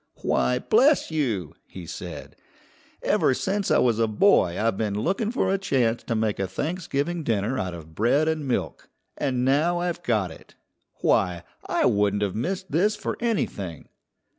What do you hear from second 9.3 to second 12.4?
now I've got it. Why, I wouldn't have